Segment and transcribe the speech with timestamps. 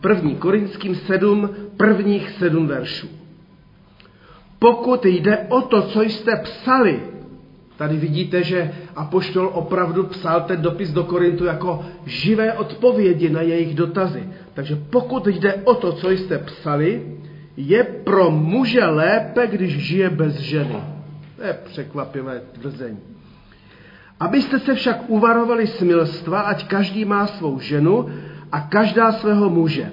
[0.00, 3.08] První Korinským 7, prvních sedm veršů.
[4.58, 7.00] Pokud jde o to, co jste psali,
[7.76, 13.74] tady vidíte, že Apoštol opravdu psal ten dopis do Korintu jako živé odpovědi na jejich
[13.74, 14.28] dotazy.
[14.54, 17.18] Takže pokud jde o to, co jste psali,
[17.56, 20.76] je pro muže lépe, když žije bez ženy.
[21.36, 22.98] To je překvapivé tvrzení.
[24.20, 28.08] Abyste se však uvarovali smilstva, ať každý má svou ženu
[28.52, 29.90] a každá svého muže.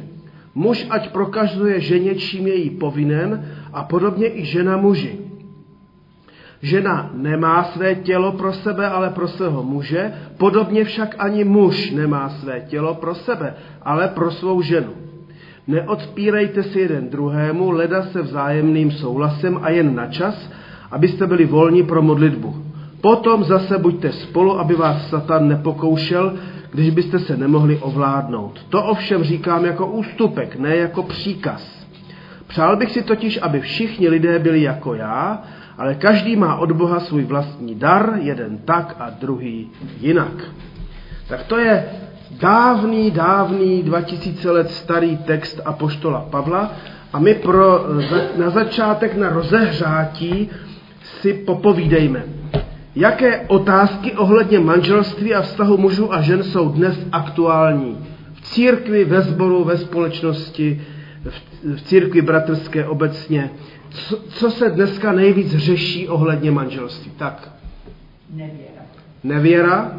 [0.56, 5.20] Muž ať prokazuje ženě, čím je jí povinen, a podobně i žena muži.
[6.62, 12.30] Žena nemá své tělo pro sebe, ale pro svého muže, podobně však ani muž nemá
[12.30, 14.94] své tělo pro sebe, ale pro svou ženu.
[15.68, 20.52] Neodpírejte si jeden druhému, leda se vzájemným souhlasem a jen na čas,
[20.92, 22.56] abyste byli volní pro modlitbu.
[23.02, 26.34] Potom zase buďte spolu, aby vás Satan nepokoušel,
[26.74, 28.66] když byste se nemohli ovládnout.
[28.70, 31.88] To ovšem říkám jako ústupek, ne jako příkaz.
[32.48, 35.44] Přál bych si totiž, aby všichni lidé byli jako já,
[35.78, 40.44] ale každý má od Boha svůj vlastní dar, jeden tak a druhý jinak.
[41.28, 41.86] Tak to je
[42.32, 46.72] dávný, dávný, 2000 let starý text Apoštola Pavla
[47.14, 47.86] a my pro,
[48.38, 50.50] na začátek, na rozehřátí
[51.04, 52.24] si popovídejme.
[52.96, 57.98] Jaké otázky ohledně manželství a vztahu mužů a žen jsou dnes aktuální?
[58.34, 60.82] V církvi, ve sboru, ve společnosti,
[61.76, 63.52] v církvi bratrské obecně.
[63.90, 67.12] Co, co se dneska nejvíc řeší ohledně manželství?
[67.18, 67.52] Tak.
[68.30, 68.82] Nevěra.
[69.24, 69.92] Nevěra.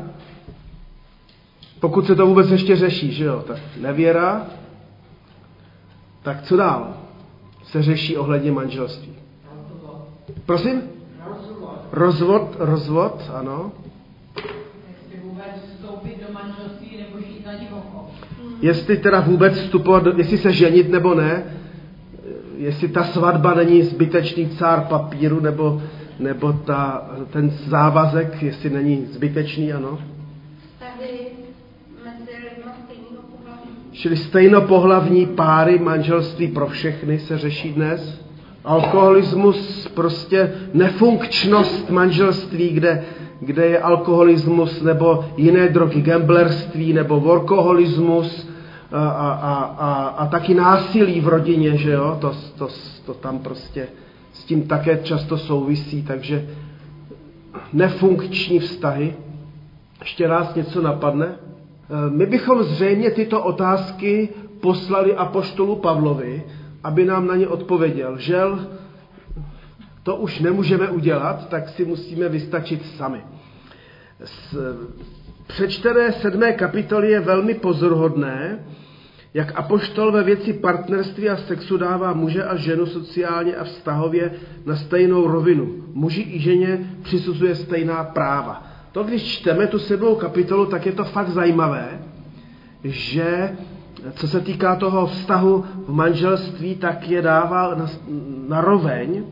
[1.81, 3.45] Pokud se to vůbec ještě řeší, že jo?
[3.47, 4.47] Tak nevěra.
[6.23, 6.95] Tak co dál
[7.65, 9.13] se řeší ohledně manželství?
[10.47, 10.94] Prosím?
[11.95, 13.73] Rozvod, rozvod, ano.
[14.37, 18.11] Jestli vůbec vstoupit do manželství nebo žít na divoko.
[18.61, 21.45] Jestli teda vůbec vstupovat, do- jestli se ženit nebo ne,
[22.57, 25.83] jestli ta svatba není zbytečný cár papíru, nebo,
[26.19, 29.99] nebo ta, ten závazek, jestli není zbytečný, ano.
[33.93, 38.24] Čili stejnopohlavní páry, manželství pro všechny se řeší dnes.
[38.65, 43.05] Alkoholismus, prostě nefunkčnost manželství, kde,
[43.41, 48.49] kde je alkoholismus nebo jiné drogy, gamblerství nebo workoholismus
[48.93, 52.69] a, a, a, a, a taky násilí v rodině, že jo, to, to,
[53.07, 53.89] to tam prostě
[54.33, 56.49] s tím také často souvisí, takže
[57.73, 59.15] nefunkční vztahy.
[60.01, 61.27] Ještě raz něco napadne?
[61.27, 61.37] E,
[62.11, 64.29] My bychom zřejmě tyto otázky
[64.61, 66.43] poslali apoštolu Pavlovi,
[66.85, 68.19] aby nám na ně odpověděl.
[68.19, 68.67] Žel,
[70.03, 73.21] to už nemůžeme udělat, tak si musíme vystačit sami.
[74.25, 74.57] Z
[75.47, 78.65] přečtené sedmé kapitoly je velmi pozoruhodné,
[79.35, 84.31] jak apoštol ve věci partnerství a sexu dává muže a ženu sociálně a vztahově
[84.67, 85.75] na stejnou rovinu.
[85.93, 88.67] Muži i ženě přisuzuje stejná práva.
[88.93, 92.03] To, když čteme tu sedmou kapitolu, tak je to fakt zajímavé,
[92.85, 93.57] že
[94.13, 97.87] co se týká toho vztahu v manželství, tak je dává na,
[98.49, 99.25] na roveň,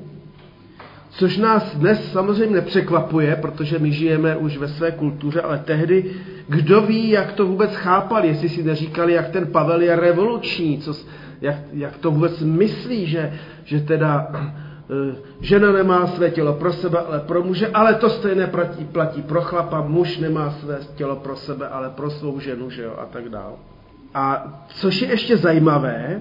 [1.11, 6.11] což nás dnes samozřejmě nepřekvapuje, protože my žijeme už ve své kultuře, ale tehdy,
[6.49, 10.95] kdo ví, jak to vůbec chápali, jestli si neříkali, jak ten Pavel je revoluční, co,
[11.41, 13.33] jak, jak to vůbec myslí, že,
[13.65, 18.47] že teda eh, žena nemá své tělo pro sebe, ale pro muže, ale to stejné
[18.47, 22.83] platí, platí pro chlapa, muž nemá své tělo pro sebe, ale pro svou ženu, že
[22.83, 23.72] jo, a tak dále.
[24.15, 26.21] A což je ještě zajímavé,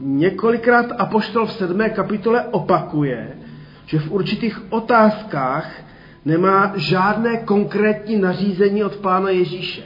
[0.00, 3.28] několikrát Apoštol v sedmé kapitole opakuje,
[3.86, 5.70] že v určitých otázkách
[6.24, 9.82] nemá žádné konkrétní nařízení od Pána Ježíše.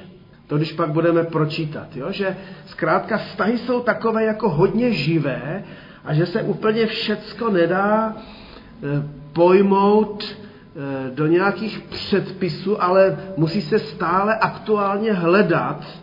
[0.46, 2.06] To když pak budeme pročítat, jo?
[2.10, 2.36] že
[2.66, 5.64] zkrátka vztahy jsou takové jako hodně živé
[6.04, 9.02] a že se úplně všecko nedá eh,
[9.32, 15.99] pojmout eh, do nějakých předpisů, ale musí se stále aktuálně hledat,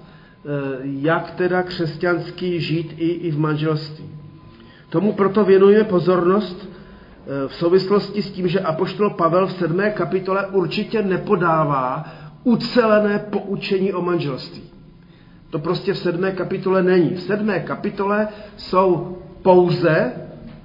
[0.83, 4.05] jak teda křesťanský žít i, i v manželství.
[4.89, 6.69] Tomu proto věnujeme pozornost
[7.47, 12.05] v souvislosti s tím, že apoštol Pavel v sedmé kapitole určitě nepodává
[12.43, 14.61] ucelené poučení o manželství.
[15.49, 17.09] To prostě v sedmé kapitole není.
[17.09, 18.27] V sedmé kapitole
[18.57, 20.11] jsou pouze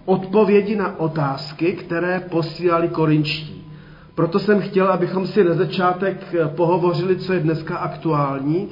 [0.05, 3.65] odpovědi na otázky, které posílali korinčtí.
[4.15, 8.69] Proto jsem chtěl, abychom si na začátek pohovořili, co je dneska aktuální,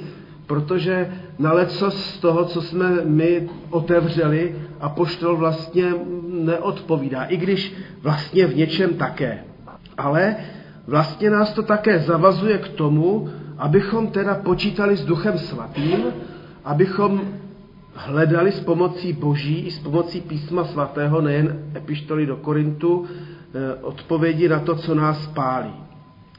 [0.51, 1.07] protože
[1.39, 5.93] na leco z toho, co jsme my otevřeli, a poštol vlastně
[6.27, 9.47] neodpovídá, i když vlastně v něčem také.
[9.97, 10.35] Ale
[10.87, 16.03] vlastně nás to také zavazuje k tomu, abychom teda počítali s Duchem Svatým,
[16.65, 17.21] abychom
[17.95, 24.49] hledali s pomocí Boží i s pomocí písma svatého, nejen epištoly do Korintu, eh, odpovědi
[24.49, 25.73] na to, co nás pálí.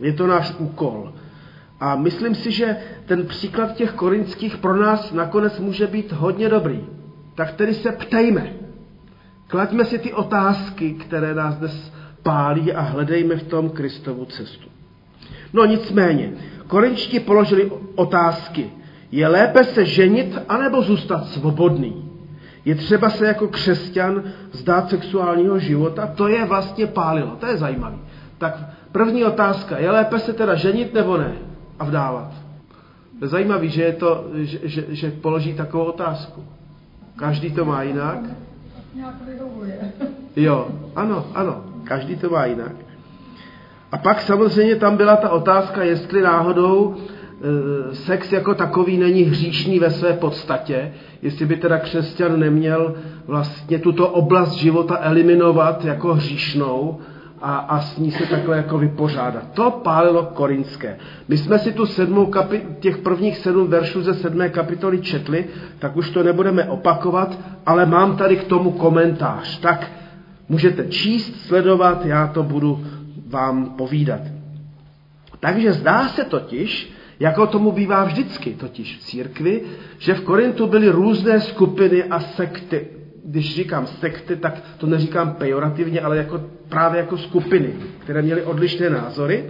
[0.01, 1.13] Je to náš úkol.
[1.83, 2.77] A myslím si, že
[3.07, 6.81] ten příklad těch korinských pro nás nakonec může být hodně dobrý.
[7.35, 8.53] Tak tedy se ptejme.
[9.47, 11.93] Klaďme si ty otázky, které nás dnes
[12.23, 14.69] pálí a hledejme v tom Kristovu cestu.
[15.53, 16.33] No nicméně,
[16.67, 18.71] korinčtí položili otázky.
[19.13, 22.11] Je lépe se ženit, anebo zůstat svobodný?
[22.65, 26.07] Je třeba se jako křesťan vzdát sexuálního života?
[26.07, 27.97] To je vlastně pálilo, to je zajímavé.
[28.39, 28.59] Tak
[28.93, 31.52] první otázka, je lépe se teda ženit nebo ne?
[31.83, 32.31] A vdávat.
[33.19, 36.45] To je zajímavé, že, je to, že, že, že položí takovou otázku.
[37.17, 38.19] Každý to má jinak.
[40.37, 42.73] Jo, ano, ano, každý to má jinak.
[43.93, 49.79] A pak samozřejmě tam byla ta otázka, jestli náhodou e, sex jako takový není hříšný
[49.79, 50.93] ve své podstatě,
[51.23, 52.95] jestli by teda křesťan neměl
[53.27, 57.01] vlastně tuto oblast života eliminovat jako hříšnou
[57.43, 59.45] a, a s ní se takhle jako vypořádat.
[59.55, 60.99] To pálilo korinské.
[61.29, 65.45] My jsme si tu sedmou kapi- těch prvních sedm veršů ze sedmé kapitoly četli,
[65.79, 69.61] tak už to nebudeme opakovat, ale mám tady k tomu komentář.
[69.61, 69.91] Tak
[70.49, 72.85] můžete číst, sledovat, já to budu
[73.27, 74.21] vám povídat.
[75.41, 79.61] Takže zdá se totiž, jako tomu bývá vždycky totiž v církvi,
[79.99, 83.02] že v Korintu byly různé skupiny a sekty.
[83.25, 88.91] Když říkám sekty, tak to neříkám pejorativně, ale jako, právě jako skupiny, které měly odlišné
[88.91, 89.45] názory.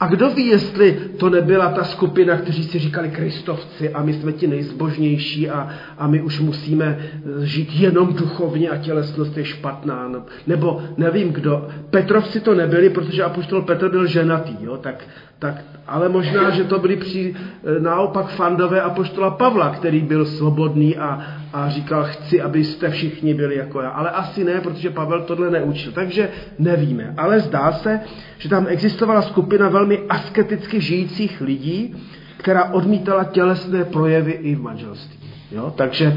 [0.00, 4.32] A kdo ví, jestli to nebyla ta skupina, kteří si říkali kristovci a my jsme
[4.32, 5.68] ti nejzbožnější a,
[5.98, 6.98] a my už musíme
[7.42, 10.12] žít jenom duchovně a tělesnost je špatná.
[10.46, 11.68] Nebo nevím kdo.
[11.90, 14.76] Petrovci to nebyli, protože apoštol Petr byl ženatý, jo?
[14.76, 15.04] Tak,
[15.40, 17.34] tak, ale možná, že to byli při,
[17.78, 21.22] naopak fandové apoštola Pavla, který byl svobodný a,
[21.52, 23.90] a říkal, chci, abyste všichni byli jako já.
[23.90, 25.92] Ale asi ne, protože Pavel tohle neučil.
[25.92, 27.14] Takže nevíme.
[27.16, 28.00] Ale zdá se,
[28.38, 31.94] že tam existovala skupina velmi asketicky žijících lidí,
[32.36, 35.18] která odmítala tělesné projevy i v manželství.
[35.52, 35.72] Jo?
[35.76, 36.16] Takže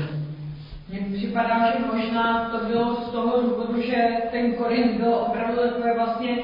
[0.89, 3.97] Mně připadá, že možná to bylo z toho důvodu, že
[4.31, 6.37] ten Korint byl opravdu takové vlastně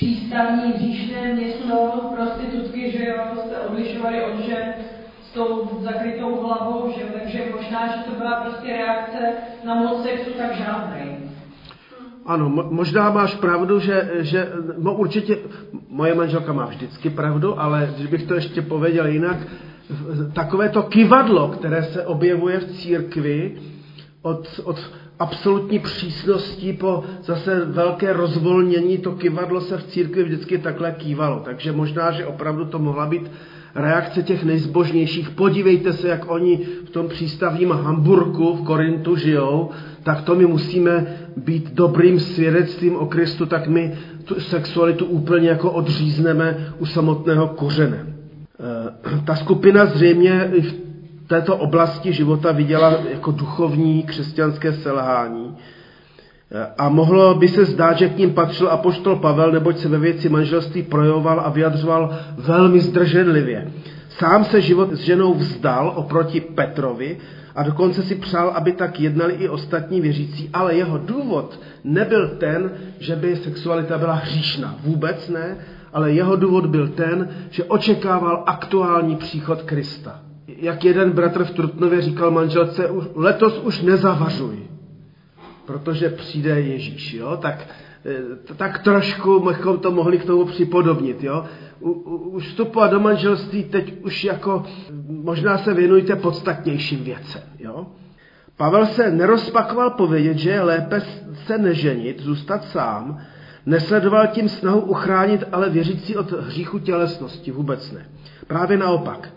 [0.00, 1.74] přístavní hříšné město
[2.16, 4.74] prostitutky, že jo, jste odlišovali od žen
[5.22, 9.18] s tou zakrytou hlavou, že jo, takže možná, že to byla prostě reakce
[9.64, 11.16] na moc sexu, tak žádnej.
[12.26, 14.48] Ano, možná máš pravdu, že, že
[14.78, 15.38] no určitě,
[15.88, 19.36] moje manželka má vždycky pravdu, ale když bych to ještě pověděl jinak,
[20.32, 23.60] takové to kivadlo, které se objevuje v církvi,
[24.22, 30.92] od, od absolutní přísnosti po zase velké rozvolnění, to kivadlo se v církvi vždycky takhle
[30.92, 31.40] kývalo.
[31.44, 33.30] Takže možná, že opravdu to mohla být
[33.74, 35.30] reakce těch nejzbožnějších.
[35.30, 39.70] Podívejte se, jak oni v tom přístavním Hamburku v Korintu žijou,
[40.02, 41.06] tak to my musíme
[41.36, 48.06] být dobrým svědectvím o Kristu, tak my tu sexualitu úplně jako odřízneme u samotného kořene.
[49.16, 50.89] E, ta skupina zřejmě v
[51.30, 55.56] této oblasti života viděla jako duchovní křesťanské selhání.
[56.78, 60.28] A mohlo by se zdát, že k ním patřil apoštol Pavel, neboť se ve věci
[60.28, 63.70] manželství projevoval a vyjadřoval velmi zdrženlivě.
[64.08, 67.18] Sám se život s ženou vzdal oproti Petrovi
[67.54, 72.70] a dokonce si přál, aby tak jednali i ostatní věřící, ale jeho důvod nebyl ten,
[72.98, 74.74] že by sexualita byla hříšná.
[74.82, 75.56] Vůbec ne,
[75.92, 80.29] ale jeho důvod byl ten, že očekával aktuální příchod Krista.
[80.56, 84.56] Jak jeden bratr v Trutnově říkal manželce, letos už nezavařuj,
[85.66, 87.36] protože přijde Ježíš, jo?
[87.36, 87.66] Tak,
[88.56, 91.44] tak trošku bychom to mohli k tomu připodobnit, jo?
[91.80, 94.64] U, u, už vstupovat do manželství teď už jako
[95.08, 97.86] možná se věnujte podstatnějším věcem, jo?
[98.56, 101.02] Pavel se nerozpakoval povědět, že je lépe
[101.46, 103.18] se neženit, zůstat sám,
[103.66, 108.08] nesledoval tím snahu uchránit ale věřící od hříchu tělesnosti, vůbec ne.
[108.46, 109.28] Právě naopak.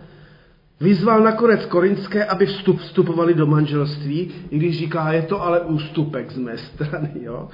[0.81, 6.31] Vyzval nakonec Korinské, aby vstup, vstupovali do manželství, i když říká, je to ale ústupek
[6.31, 7.47] z mé strany, jo?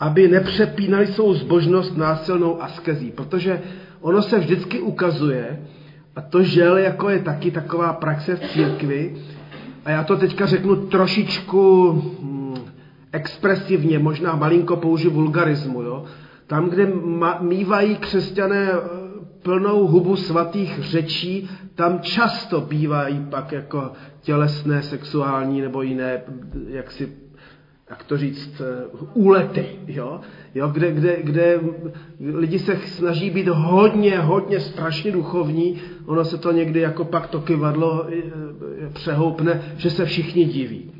[0.00, 3.62] aby nepřepínali svou zbožnost násilnou askezí, protože
[4.00, 5.60] ono se vždycky ukazuje,
[6.16, 9.16] a to žel jako je taky taková praxe v církvi,
[9.84, 12.54] a já to teďka řeknu trošičku hm,
[13.12, 16.04] expresivně, možná malinko použiju vulgarismu, jo?
[16.46, 16.92] tam, kde
[17.40, 18.68] mývají křesťané
[19.44, 26.22] plnou hubu svatých řečí, tam často bývají pak jako tělesné, sexuální nebo jiné
[26.68, 27.24] jaksi
[27.90, 28.84] jak to říct, eh,
[29.14, 30.20] úlety, jo?
[30.54, 31.60] Jo, kde, kde, kde
[32.20, 37.40] lidi se snaží být hodně, hodně strašně duchovní, ono se to někdy jako pak to
[37.40, 38.22] kyvadlo eh,
[38.92, 40.90] přehoupne, že se všichni diví.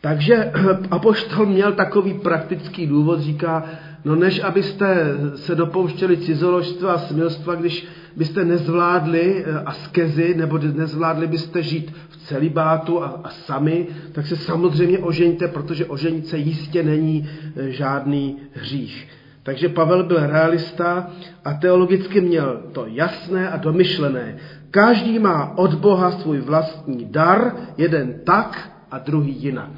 [0.00, 0.52] Takže
[0.90, 3.64] apoštol měl takový praktický důvod, říká,
[4.04, 11.26] no než abyste se dopouštěli cizoložstva a smilstva, když byste nezvládli eh, askezi, nebo nezvládli
[11.26, 16.82] byste žít v celibátu a, a sami, tak se samozřejmě ožeňte, protože oženit se jistě
[16.82, 19.08] není eh, žádný hřích.
[19.42, 21.10] Takže Pavel byl realista
[21.44, 24.36] a teologicky měl to jasné a domyšlené.
[24.70, 29.70] Každý má od Boha svůj vlastní dar, jeden tak a druhý jinak.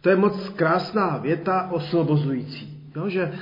[0.00, 2.73] To je moc krásná věta osvobozující.
[2.96, 3.32] Jo, že,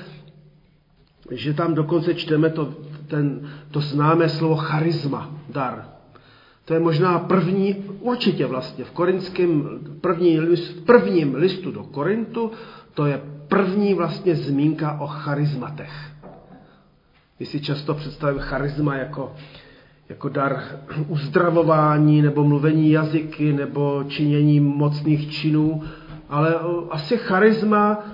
[1.30, 2.74] že tam dokonce čteme to,
[3.06, 5.88] ten, to známé slovo charisma, dar.
[6.64, 12.50] To je možná první, určitě vlastně v korinském první list, prvním listu do Korintu,
[12.94, 15.92] to je první vlastně zmínka o charizmatech.
[17.40, 19.32] My si často představujeme charisma jako,
[20.08, 20.62] jako dar
[21.08, 25.82] uzdravování, nebo mluvení jazyky, nebo činění mocných činů,
[26.28, 26.54] ale
[26.90, 28.04] asi charisma,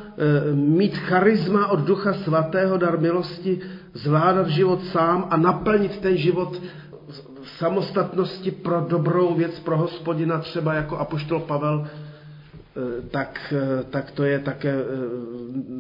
[0.54, 3.60] mít charisma od Ducha Svatého, dar milosti,
[3.94, 6.62] zvládat život sám a naplnit ten život
[7.42, 14.10] v samostatnosti pro dobrou věc, pro hospodina, třeba jako apoštol Pavel, e, tak, e, tak
[14.10, 14.74] to je také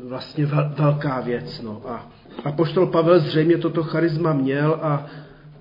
[0.08, 0.46] vlastně
[0.78, 1.62] velká věc.
[1.62, 1.82] No.
[1.88, 2.06] A
[2.44, 5.06] apoštol Pavel zřejmě toto charisma měl a,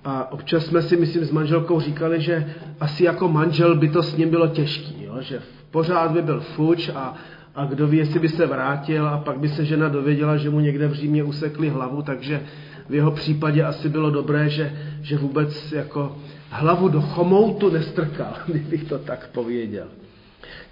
[0.04, 4.18] a občas jsme si, myslím, s manželkou říkali, že asi jako manžel by to s
[4.18, 5.18] ním bylo těžký, jo?
[5.20, 5.42] že
[5.72, 7.16] pořád by byl fuč a,
[7.58, 10.60] a kdo ví, jestli by se vrátil a pak by se žena dověděla, že mu
[10.60, 12.42] někde v Římě usekli hlavu, takže
[12.90, 16.16] v jeho případě asi bylo dobré, že, že vůbec jako
[16.50, 19.88] hlavu do chomoutu nestrkal, kdybych to tak pověděl.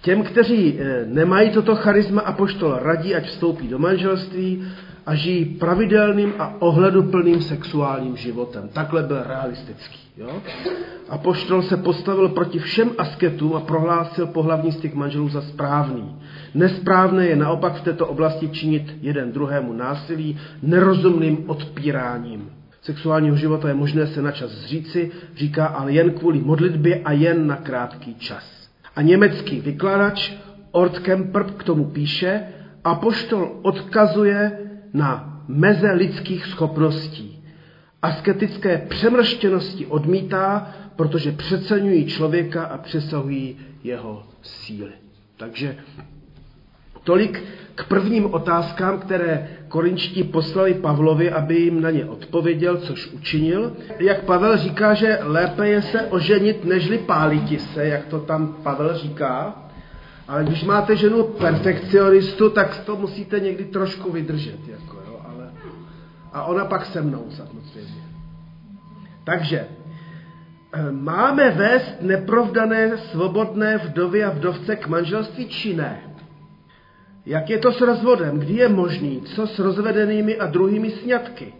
[0.00, 4.64] Těm, kteří eh, nemají toto charisma a poštol radí, ať vstoupí do manželství
[5.06, 8.68] a žijí pravidelným a ohleduplným sexuálním životem.
[8.72, 9.98] Takhle byl realistický.
[10.16, 10.42] Jo?
[11.08, 16.16] A poštol se postavil proti všem asketům a prohlásil pohlavní styk manželů za správný.
[16.54, 22.50] Nesprávné je naopak v této oblasti činit jeden druhému násilí nerozumným odpíráním.
[22.82, 27.46] Sexuálního života je možné se na čas zříci, říká, ale jen kvůli modlitbě a jen
[27.46, 28.68] na krátký čas.
[28.96, 30.32] A německý vykladač
[30.72, 32.42] Ort Kemper k tomu píše,
[32.84, 37.42] a poštol odkazuje na meze lidských schopností.
[38.02, 44.92] Asketické přemrštěnosti odmítá, protože přeceňují člověka a přesahují jeho síly.
[45.36, 45.76] Takže
[47.04, 47.42] tolik
[47.74, 53.76] k prvním otázkám, které korinčtí poslali Pavlovi, aby jim na ně odpověděl, což učinil.
[53.98, 58.98] Jak Pavel říká, že lépe je se oženit, nežli páliti se, jak to tam Pavel
[58.98, 59.65] říká.
[60.28, 64.68] Ale když máte ženu perfekcionistu, tak to musíte někdy trošku vydržet.
[64.68, 65.52] Jako, jo, ale...
[66.32, 68.02] A ona pak se mnou samozřejmě.
[69.24, 69.66] Takže
[70.72, 76.02] eh, máme vést neprovdané, svobodné vdovy a vdovce k manželství či ne?
[77.26, 78.38] Jak je to s rozvodem?
[78.38, 79.20] Kdy je možný?
[79.20, 81.54] Co s rozvedenými a druhými sňatky?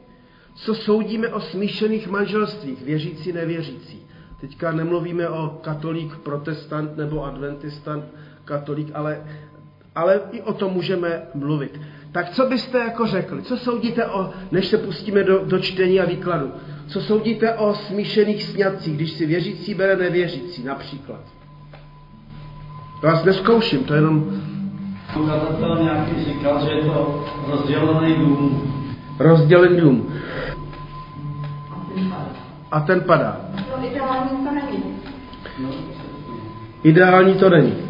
[0.55, 4.07] Co soudíme o smíšených manželstvích, věřící, nevěřící?
[4.41, 8.05] Teďka nemluvíme o katolík, protestant nebo adventistant,
[8.47, 9.21] katolík, ale,
[9.95, 11.81] ale i o tom můžeme mluvit.
[12.13, 13.43] Tak co byste jako řekli?
[13.43, 16.53] Co soudíte o, než se pustíme do, do čtení a výkladu?
[16.87, 21.21] Co soudíte o smíšených sňatcích, když si věřící bere nevěřící například?
[23.01, 24.43] To vás neskouším, to je jenom...
[25.21, 28.73] Ukazatel nějaký říkal, že je to rozdělený dům.
[29.19, 30.13] Rozdělený dům.
[32.71, 33.41] A ten padá.
[33.77, 34.83] No ideální to není.
[36.83, 37.86] Ideální to není.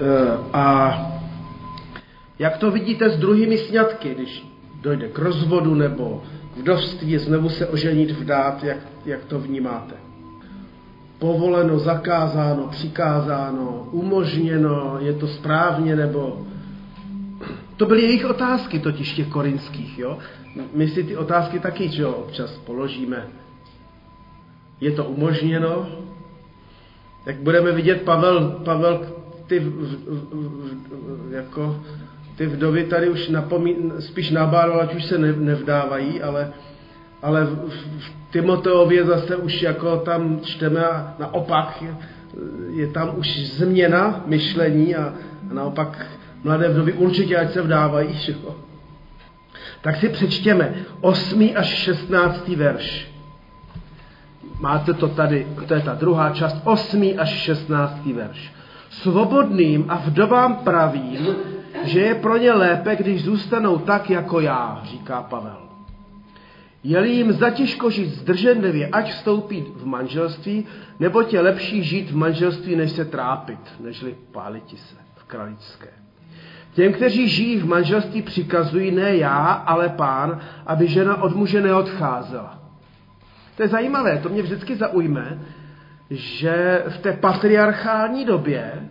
[0.00, 0.96] Eh, a
[2.38, 4.46] jak to vidíte s druhými sňatky, když
[4.80, 6.22] dojde k rozvodu nebo
[6.56, 9.94] vdovství, znovu se oženit vdát, jak, jak to vnímáte?
[11.18, 16.46] Povoleno, zakázáno, přikázáno, umožněno, je to správně nebo...
[17.76, 20.18] To byly jejich otázky totiž těch korinských, jo?
[20.74, 23.26] My si ty otázky taky, že jo, občas položíme.
[24.80, 25.86] Je to umožněno?
[27.26, 29.17] Jak budeme vidět, Pavel, Pavel
[29.48, 29.98] ty, v, v,
[31.28, 31.80] v, jako,
[32.36, 36.52] ty vdovy tady už napomí, spíš nabádal, ať už se ne, nevdávají, ale,
[37.22, 41.96] ale v, v Timoteově zase už jako tam čteme a naopak je,
[42.70, 45.14] je tam už změna myšlení a,
[45.50, 46.06] a naopak
[46.44, 48.14] mladé vdovy určitě ať se vdávají.
[48.14, 48.34] Že?
[49.80, 51.50] Tak si přečtěme 8.
[51.56, 52.48] až 16.
[52.48, 53.12] verš.
[54.60, 57.14] Máte to tady, to je ta druhá část, 8.
[57.18, 58.06] až 16.
[58.06, 58.52] verš.
[58.90, 61.36] Svobodným a vdovám pravím,
[61.84, 65.68] že je pro ně lépe, když zůstanou tak, jako já, říká Pavel.
[66.84, 70.66] Je-li jim zatěžko žít zdrženlivě, ať vstoupí v manželství,
[71.00, 75.88] nebo je lepší žít v manželství, než se trápit, nežli páliti se v kraličské.
[76.74, 82.58] Těm, kteří žijí v manželství, přikazují ne já, ale pán, aby žena od muže neodcházela.
[83.56, 85.38] To je zajímavé, to mě vždycky zaujme,
[86.10, 88.88] že v té patriarchální době, eh,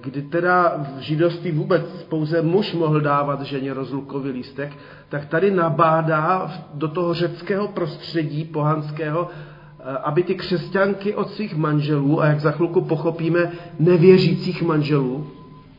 [0.00, 4.72] kdy teda v židovství vůbec pouze muž mohl dávat ženě rozlukový lístek,
[5.08, 12.22] tak tady nabádá do toho řeckého prostředí pohanského, eh, aby ty křesťanky od svých manželů,
[12.22, 15.26] a jak za chvilku pochopíme, nevěřících manželů,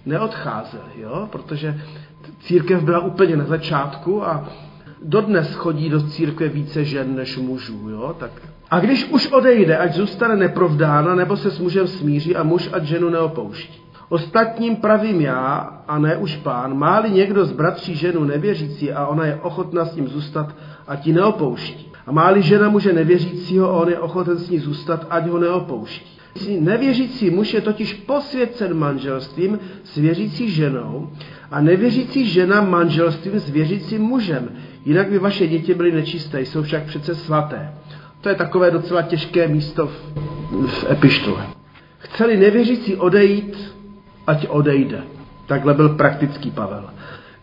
[0.06, 1.30] neodcházeli, jo?
[1.32, 1.82] protože
[2.40, 4.50] církev byla úplně na začátku a
[5.04, 7.90] dodnes chodí do církve více žen než mužů.
[7.90, 8.16] Jo?
[8.20, 8.32] Tak.
[8.70, 12.84] A když už odejde, ať zůstane neprovdána, nebo se s mužem smíří a muž ať
[12.84, 13.82] ženu neopouští.
[14.10, 15.56] Ostatním pravím já,
[15.88, 19.96] a ne už pán, máli někdo z bratří ženu nevěřící a ona je ochotná s
[19.96, 20.56] ním zůstat,
[20.88, 21.92] ať ji neopouští.
[22.08, 26.18] A máli žena muže nevěřícího a on je ochoten s ní zůstat, ať ho neopouští.
[26.60, 31.10] Nevěřící muž je totiž posvěcen manželstvím s věřící ženou
[31.52, 34.50] a nevěřící žena manželstvím s věřícím mužem.
[34.86, 37.74] Jinak by vaše děti byly nečisté, jsou však přece svaté.
[38.22, 40.14] To je takové docela těžké místo v,
[40.68, 41.48] v epištole.
[41.98, 43.76] Chceli nevěřící odejít,
[44.28, 45.04] ať odejde.
[45.46, 46.90] Takhle byl praktický Pavel.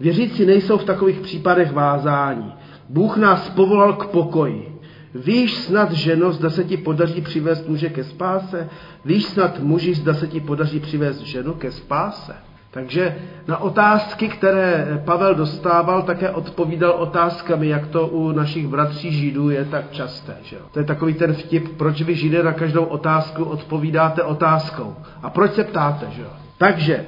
[0.00, 2.52] Věřící nejsou v takových případech vázání.
[2.88, 4.78] Bůh nás povolal k pokoji.
[5.14, 8.68] Víš snad, ženo, zda se ti podaří přivést muže ke spáse?
[9.04, 12.34] Víš snad, muži, zda se ti podaří přivést ženu ke spáse?
[12.74, 13.16] Takže
[13.48, 19.64] na otázky, které Pavel dostával, také odpovídal otázkami, jak to u našich bratří Židů je
[19.64, 20.36] tak časté.
[20.42, 20.56] Že?
[20.72, 24.96] To je takový ten vtip, proč vy Židé na každou otázku odpovídáte otázkou.
[25.22, 26.06] A proč se ptáte?
[26.10, 26.24] Že?
[26.58, 27.04] Takže,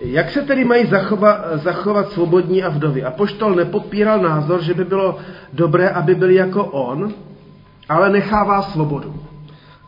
[0.00, 3.04] jak se tedy mají zachovat, zachovat svobodní a vdovy?
[3.04, 5.18] A poštol nepopíral názor, že by bylo
[5.52, 7.12] dobré, aby byli jako on,
[7.88, 9.14] ale nechává svobodu.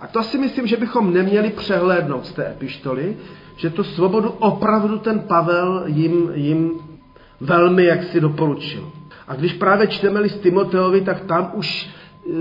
[0.01, 3.17] A to si myslím, že bychom neměli přehlédnout z té epištoly,
[3.57, 6.71] že tu svobodu opravdu ten Pavel jim, jim
[7.41, 8.91] velmi jaksi doporučil.
[9.29, 11.89] A když právě čteme list Timoteovi, tak tam už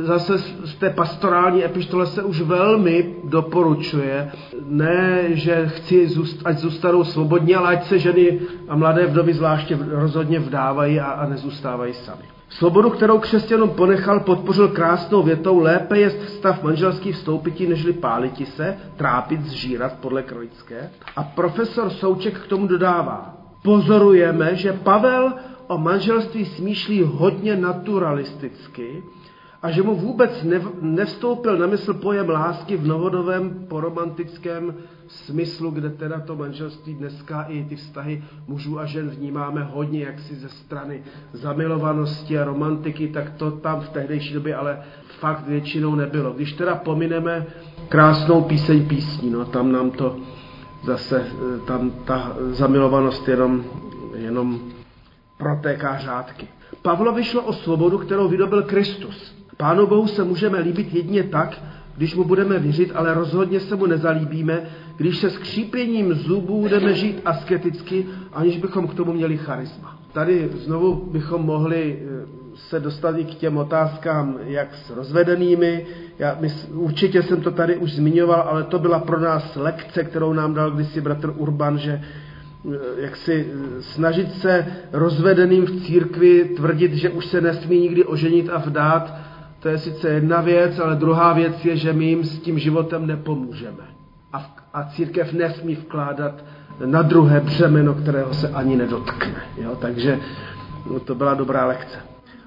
[0.02, 4.32] zase z té pastorální epištole se už velmi doporučuje,
[4.66, 6.10] ne, že chci,
[6.46, 11.30] ať zůstanou svobodní, ale ať se ženy a mladé vdovy zvláště rozhodně vdávají a, a
[11.30, 12.24] nezůstávají sami.
[12.52, 18.78] Svobodu, kterou křesťanům ponechal, podpořil krásnou větou, lépe je stav manželský vstoupití, nežli páliti se,
[18.98, 20.90] trápit, zžírat podle Krojské.
[21.16, 25.34] A profesor Souček k tomu dodává, pozorujeme, že Pavel
[25.68, 29.04] o manželství smýšlí hodně naturalisticky,
[29.62, 30.46] a že mu vůbec
[30.82, 34.76] nevstoupil na mysl pojem lásky v novodovém poromantickém
[35.12, 40.36] smyslu, kde teda to manželství dneska i ty vztahy mužů a žen vnímáme hodně jaksi
[40.36, 44.80] ze strany zamilovanosti a romantiky, tak to tam v tehdejší době ale
[45.20, 46.32] fakt většinou nebylo.
[46.32, 47.46] Když teda pomineme
[47.90, 50.18] krásnou píseň písní, no tam nám to
[50.84, 51.26] zase,
[51.68, 53.64] tam ta zamilovanost jenom,
[54.16, 54.60] jenom
[55.38, 56.48] protéká řádky.
[56.82, 59.36] Pavlovi šlo o svobodu, kterou vydobil Kristus.
[59.58, 61.62] Pánu Bohu se můžeme líbit jedině tak,
[61.98, 64.70] když mu budeme věřit, ale rozhodně se mu nezalíbíme,
[65.02, 69.98] když se skřípěním zubů budeme žít asketicky, aniž bychom k tomu měli charisma.
[70.14, 75.86] Tady znovu bychom mohli eh, se dostat i k těm otázkám, jak s rozvedenými.
[76.20, 80.34] Já, my, určitě jsem to tady už zmiňoval, ale to byla pro nás lekce, kterou
[80.34, 86.44] nám dal kdysi bratr Urban, že eh, jak si eh, snažit se rozvedeným v církvi
[86.44, 89.16] tvrdit, že už se nesmí nikdy oženit a vdát,
[89.60, 93.08] to je sice jedna věc, ale druhá věc je, že my jim s tím životem
[93.08, 93.84] nepomůžeme.
[94.34, 96.44] A, a církev nesmí vkládat
[96.86, 99.44] na druhé břemeno, kterého se ani nedotkne.
[99.58, 99.76] Jo?
[99.76, 100.20] Takže
[100.92, 101.98] no, to byla dobrá lekce.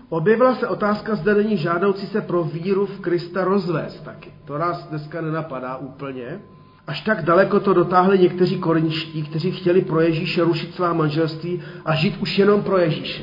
[0.09, 4.33] Objevila se otázka, zda není žádoucí se pro víru v Krista rozvést taky.
[4.45, 6.41] To nás dneska nenapadá úplně.
[6.87, 11.95] Až tak daleko to dotáhli někteří korinští, kteří chtěli pro Ježíše rušit svá manželství a
[11.95, 13.23] žít už jenom pro Ježíše.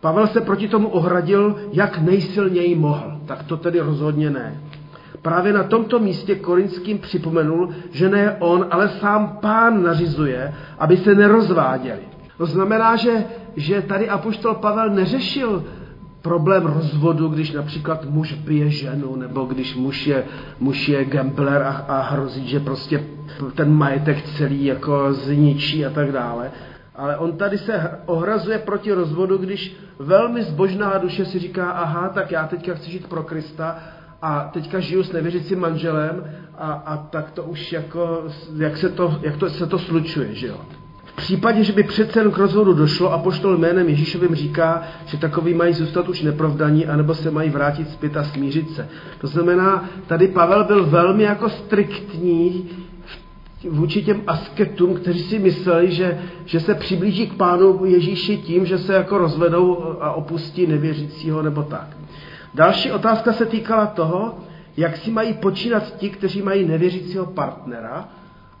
[0.00, 3.20] Pavel se proti tomu ohradil, jak nejsilněji mohl.
[3.26, 4.60] Tak to tedy rozhodně ne.
[5.26, 11.14] Právě na tomto místě Korinským připomenul, že ne on, ale sám pán nařizuje, aby se
[11.14, 12.00] nerozváděli.
[12.38, 13.24] To znamená, že,
[13.56, 15.64] že tady apoštol Pavel neřešil
[16.22, 20.24] problém rozvodu, když například muž bije ženu, nebo když muž je,
[20.60, 23.04] muž je gambler a, a hrozí, že prostě
[23.54, 26.50] ten majetek celý jako zničí a tak dále.
[26.96, 32.30] Ale on tady se ohrazuje proti rozvodu, když velmi zbožná duše si říká, aha, tak
[32.32, 33.78] já teďka chci žít pro Krista
[34.26, 36.24] a teďka žiju s nevěřícím manželem
[36.58, 38.24] a, a tak to už jako,
[38.56, 40.60] jak se to, jak to, se to slučuje, že jo.
[41.04, 45.16] V případě, že by přece jen k rozhodu došlo a poštol jménem Ježíšovým říká, že
[45.16, 48.88] takový mají zůstat už nepravdaní, anebo se mají vrátit zpět a smířit se.
[49.20, 52.70] To znamená, tady Pavel byl velmi jako striktní
[53.70, 58.78] vůči těm asketům, kteří si mysleli, že, že se přiblíží k pánu Ježíši tím, že
[58.78, 61.96] se jako rozvedou a opustí nevěřícího nebo tak.
[62.56, 64.38] Další otázka se týkala toho,
[64.76, 68.08] jak si mají počínat ti, kteří mají nevěřícího partnera.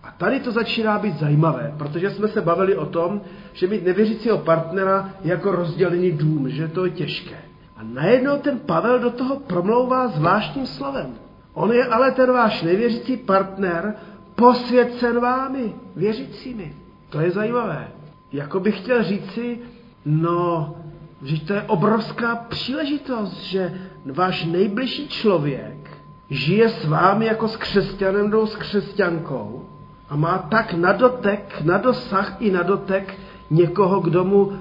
[0.02, 3.20] A tady to začíná být zajímavé, protože jsme se bavili o tom,
[3.52, 7.36] že mít nevěřícího partnera je jako rozdělený dům, že to je těžké.
[7.76, 11.14] A najednou ten Pavel do toho promlouvá zvláštním slovem.
[11.54, 13.94] On je ale ten váš nevěřící partner
[14.34, 16.74] posvěcen vámi, věřícími.
[17.10, 17.88] To je zajímavé.
[18.32, 19.58] Jako bych chtěl říci,
[20.04, 20.74] no,
[21.22, 23.80] že to je obrovská příležitost, že
[24.14, 25.90] váš nejbližší člověk
[26.30, 29.64] žije s vámi jako s křesťanem nebo s křesťankou
[30.08, 33.14] a má tak na dotek, na dosah i na dotek
[33.50, 34.52] někoho, kdo mu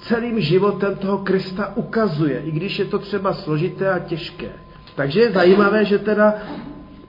[0.00, 4.52] celým životem toho Krista ukazuje, i když je to třeba složité a těžké.
[4.94, 6.34] Takže je zajímavé, že teda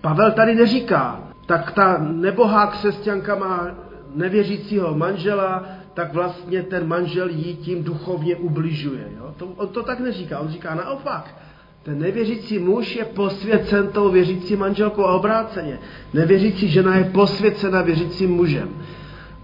[0.02, 3.68] Pavel tady neříká, tak ta nebohá křesťanka má
[4.16, 9.04] nevěřícího manžela, tak vlastně ten manžel jí tím duchovně ubližuje.
[9.18, 9.34] Jo?
[9.38, 11.36] To, on to tak neříká, on říká naopak.
[11.84, 15.80] Ten nevěřící muž je posvěcen tou věřící manželkou a obráceně.
[16.14, 18.70] Nevěřící žena je posvěcena věřícím mužem.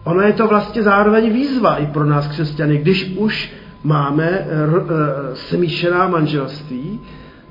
[0.03, 2.77] Ona je to vlastně zároveň výzva i pro nás křesťany.
[2.77, 3.51] Když už
[3.83, 6.99] máme eh, eh, smíšená manželství,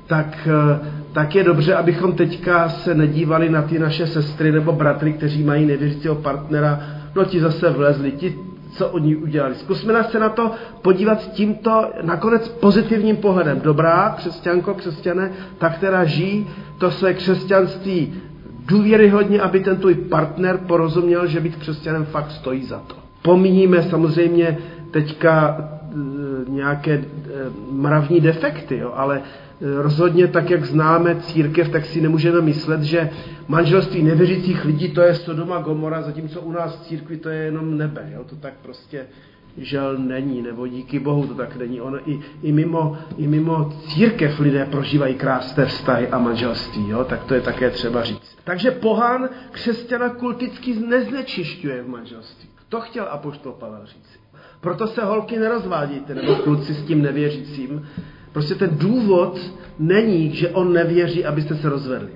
[0.07, 0.79] tak, eh,
[1.11, 5.65] tak je dobře, abychom teďka se nedívali na ty naše sestry nebo bratry, kteří mají
[5.65, 6.79] nevěřícího partnera,
[7.15, 8.35] no ti zase vlezli, ti
[8.71, 9.55] co oni udělali.
[9.55, 10.51] Zkusme se na to
[10.81, 13.61] podívat tímto nakonec pozitivním pohledem.
[13.61, 18.13] Dobrá křesťanko, křesťané, ta, která žijí to své křesťanství
[18.65, 22.95] důvěryhodně, aby ten tvůj partner porozuměl, že být křesťanem fakt stojí za to.
[23.21, 24.57] Pomíníme samozřejmě
[24.91, 27.05] teďka e, nějaké e,
[27.71, 29.21] mravní defekty, jo, ale
[29.61, 33.09] rozhodně tak, jak známe církev, tak si nemůžeme myslet, že
[33.47, 37.77] manželství nevěřících lidí to je Sodoma Gomora, zatímco u nás v církvi to je jenom
[37.77, 38.11] nebe.
[38.15, 38.23] Jo?
[38.23, 39.05] To tak prostě
[39.57, 41.81] žel není, nebo díky Bohu to tak není.
[41.81, 47.03] Ono i, i, mimo, i mimo církev lidé prožívají krásné vztahy a manželství, jo?
[47.03, 48.37] tak to je také třeba říct.
[48.43, 52.49] Takže pohán křesťana kulticky neznečišťuje v manželství.
[52.69, 54.19] To chtěl apoštol Pavel říct.
[54.61, 57.87] Proto se holky nerozvádějte, nebo kluci s tím nevěřícím,
[58.31, 59.39] Prostě ten důvod
[59.79, 62.09] není, že on nevěří, abyste se rozvedli.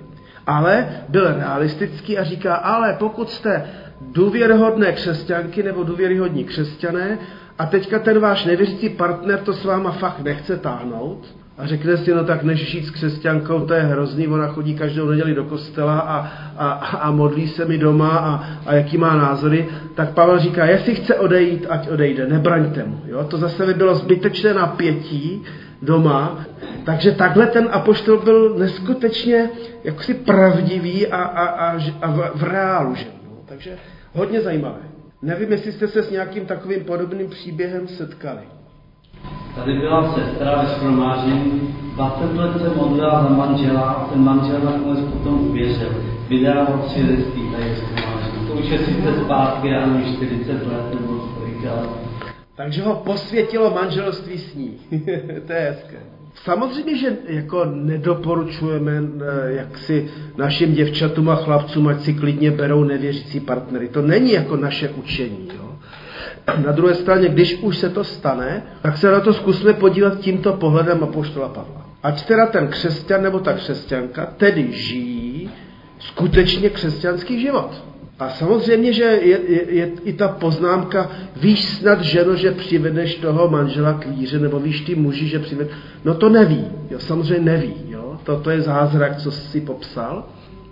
[0.46, 3.64] Ale byl realistický a říká, ale pokud jste
[4.00, 7.18] důvěryhodné křesťanky nebo důvěryhodní křesťané
[7.58, 12.14] a teďka ten váš nevěřící partner to s váma fakt nechce táhnout a řekne si,
[12.14, 15.98] no tak než žít s křesťankou, to je hrozný, ona chodí každou neděli do kostela
[15.98, 16.18] a,
[16.56, 20.94] a, a modlí se mi doma a, a jaký má názory, tak Pavel říká, jestli
[20.94, 23.00] chce odejít, ať odejde, nebraňte mu.
[23.06, 23.24] Jo?
[23.24, 25.42] To zase by bylo zbytečné napětí,
[25.84, 26.44] doma.
[26.84, 29.50] Takže takhle ten apoštol byl neskutečně
[29.84, 32.94] jaksi pravdivý a, a, a, a v, v reálu.
[32.94, 33.06] Že?
[33.30, 33.78] No, takže
[34.12, 34.80] hodně zajímavé.
[35.22, 38.40] Nevím, jestli jste se s nějakým takovým podobným příběhem setkali.
[39.54, 44.98] Tady byla sestra ve schromáždění, 20 let se modlila za manžela a ten manžel nakonec
[44.98, 45.88] potom uvěřil.
[46.28, 48.46] Vydával svědectví tady v schromáždění.
[48.48, 51.64] To už je sice zpátky, ale 40 let nebo kolik,
[52.56, 54.78] takže ho posvětilo manželství s ní.
[55.46, 55.96] to je hezké.
[56.34, 62.84] Samozřejmě, že jako nedoporučujeme eh, jak si našim děvčatům a chlapcům, ať si klidně berou
[62.84, 63.88] nevěřící partnery.
[63.88, 65.48] To není jako naše učení.
[65.56, 65.74] Jo?
[66.66, 70.52] Na druhé straně, když už se to stane, tak se na to zkusme podívat tímto
[70.52, 71.86] pohledem apoštola Pavla.
[72.02, 75.50] Ať teda ten křesťan nebo ta křesťanka tedy žijí
[75.98, 77.84] skutečně křesťanský život.
[78.18, 83.48] A samozřejmě, že je, je, je i ta poznámka, víš snad ženo, že přivedeš toho
[83.48, 85.70] manžela k víře, nebo víš ty muži, že přived...
[86.04, 88.18] No to neví, jo, samozřejmě neví, jo.
[88.24, 90.24] To, to je zázrak, co jsi popsal.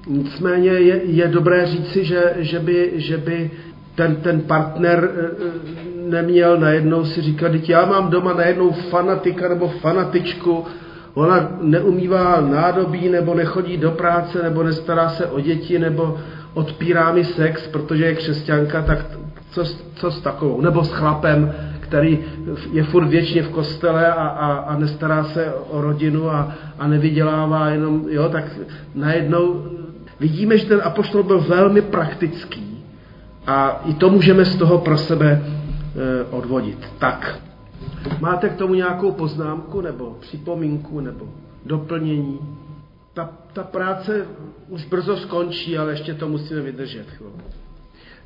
[0.07, 3.51] Nicméně je, je dobré říci, že, že, by, že by
[3.95, 9.49] ten, ten partner e, e, neměl najednou si říkat, že já mám doma najednou fanatika
[9.49, 10.65] nebo fanatičku,
[11.15, 16.19] ona neumývá nádobí, nebo nechodí do práce, nebo nestará se o děti, nebo
[16.55, 19.07] odpírá mi sex, protože je křesťanka, tak
[19.51, 20.61] co, co s takovou?
[20.61, 22.19] Nebo s chlapem, který
[22.73, 27.69] je furt věčně v kostele a, a, a nestará se o rodinu a, a nevydělává
[27.69, 28.45] jenom, jo, tak
[28.95, 29.67] najednou
[30.21, 32.85] vidíme, že ten apoštol byl velmi praktický
[33.47, 36.79] a i to můžeme z toho pro sebe e, odvodit.
[36.99, 37.39] Tak,
[38.21, 41.29] máte k tomu nějakou poznámku nebo připomínku nebo
[41.67, 42.39] doplnění?
[43.15, 44.27] Ta, ta práce
[44.69, 47.07] už brzo skončí, ale ještě to musíme vydržet.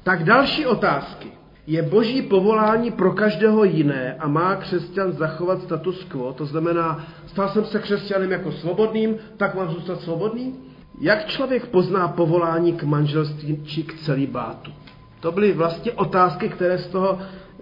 [0.03, 1.33] Tak další otázky.
[1.66, 6.33] Je boží povolání pro každého jiné a má křesťan zachovat status quo?
[6.33, 10.55] To znamená, stal jsem se křesťanem jako svobodným, tak mám zůstat svobodný?
[11.01, 14.72] Jak člověk pozná povolání k manželství či k celibátu?
[15.20, 17.18] To byly vlastně otázky, které z toho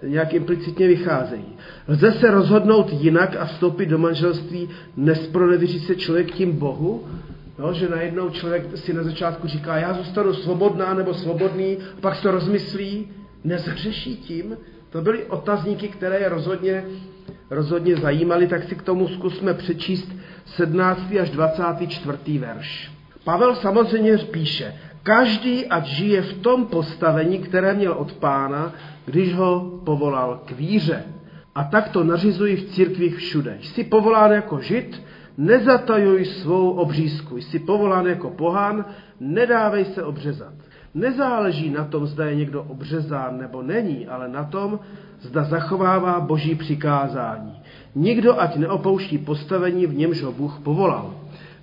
[0.07, 1.45] nějak implicitně vycházejí.
[1.87, 7.07] Lze se rozhodnout jinak a vstoupit do manželství, nespronevěří se člověk tím Bohu?
[7.59, 12.21] No, že najednou člověk si na začátku říká, já zůstanu svobodná nebo svobodný, a pak
[12.21, 13.07] to rozmyslí,
[13.43, 14.57] nezhřeší tím.
[14.89, 16.85] To byly otazníky, které je rozhodně,
[17.49, 20.15] rozhodně zajímaly, tak si k tomu zkusme přečíst
[20.45, 21.01] 17.
[21.21, 22.39] až 24.
[22.39, 22.91] verš.
[23.23, 28.73] Pavel samozřejmě píše, každý ať žije v tom postavení, které měl od pána,
[29.05, 31.03] když ho povolal k víře.
[31.55, 33.57] A tak to nařizují v církvích všude.
[33.61, 35.01] Jsi povolán jako žid,
[35.37, 37.37] nezatajuj svou obřízku.
[37.37, 38.85] Jsi povolán jako pohán,
[39.19, 40.53] nedávej se obřezat.
[40.93, 44.79] Nezáleží na tom, zda je někdo obřezán nebo není, ale na tom,
[45.21, 47.61] zda zachovává boží přikázání.
[47.95, 51.13] Nikdo ať neopouští postavení, v němž ho Bůh povolal.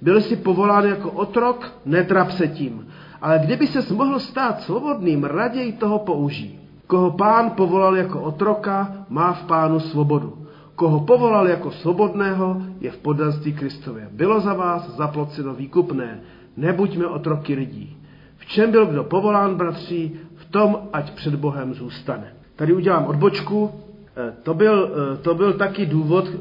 [0.02, 2.86] Byl jsi povolán jako otrok, netrap se tím.
[3.22, 6.58] Ale kdyby se mohl stát svobodným, raději toho použij.
[6.86, 10.46] Koho pán povolal jako otroka, má v pánu svobodu.
[10.74, 14.08] Koho povolal jako svobodného, je v poddanství Kristově.
[14.12, 16.20] Bylo za vás zaploceno výkupné.
[16.56, 17.96] Nebuďme otroky lidí.
[18.36, 22.32] V čem byl kdo povolán, bratři, v tom, ať před Bohem zůstane.
[22.56, 23.70] Tady udělám odbočku.
[24.16, 26.38] Eh, to byl, eh, to byl taky důvod, eh,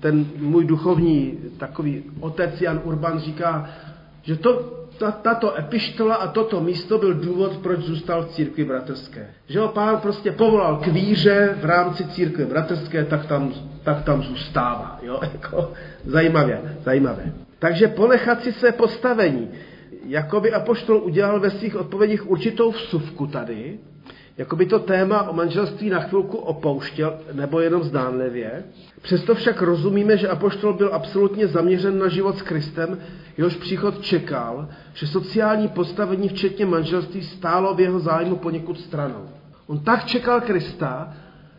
[0.00, 3.66] ten můj duchovní takový otec Jan Urban říká,
[4.22, 4.62] že to,
[5.22, 9.26] tato epištola a toto místo byl důvod, proč zůstal v církvi bratrské.
[9.48, 14.22] Že ho pán prostě povolal k víře v rámci církve bratrské, tak tam, tak tam
[14.22, 14.98] zůstává.
[15.02, 15.20] Jo?
[15.32, 15.72] Jako,
[16.04, 17.32] zajímavé, zajímavé.
[17.58, 19.48] Takže ponechat si své postavení.
[20.06, 23.78] Jakoby Apoštol udělal ve svých odpovědích určitou vsuvku tady,
[24.38, 28.64] jako by to téma o manželství na chvilku opouštěl, nebo jenom zdánlivě.
[29.02, 32.98] Přesto však rozumíme, že Apoštol byl absolutně zaměřen na život s Kristem,
[33.36, 39.28] jehož příchod čekal, že sociální postavení, včetně manželství, stálo v jeho zájmu poněkud stranou.
[39.66, 41.14] On tak čekal Krista,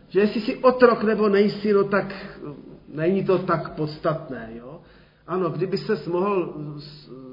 [0.08, 2.14] že jestli si otrok nebo nejsi, no tak
[2.94, 4.50] není to tak podstatné.
[4.56, 4.80] Jo?
[5.26, 6.54] Ano, kdyby se mohl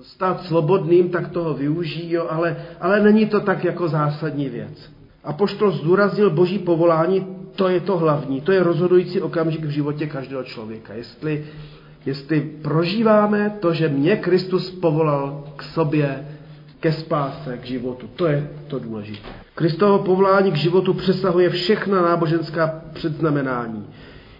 [0.01, 4.94] stát svobodným, tak toho využij, jo, ale, ale není to tak jako zásadní věc.
[5.25, 10.07] A poštol zdůraznil boží povolání, to je to hlavní, to je rozhodující okamžik v životě
[10.07, 10.93] každého člověka.
[10.93, 11.45] Jestli,
[12.05, 16.27] jestli prožíváme to, že mě Kristus povolal k sobě,
[16.79, 18.09] ke spáse, k životu.
[18.15, 19.29] To je to důležité.
[19.55, 23.85] Kristovo povolání k životu přesahuje všechna náboženská předznamenání.